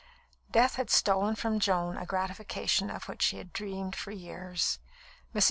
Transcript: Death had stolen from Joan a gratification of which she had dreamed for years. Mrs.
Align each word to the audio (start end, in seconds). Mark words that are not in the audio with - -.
Death 0.49 0.77
had 0.77 0.89
stolen 0.89 1.35
from 1.35 1.59
Joan 1.59 1.95
a 1.95 2.07
gratification 2.07 2.89
of 2.89 3.03
which 3.07 3.21
she 3.21 3.37
had 3.37 3.53
dreamed 3.53 3.95
for 3.95 4.09
years. 4.09 4.79
Mrs. 5.35 5.39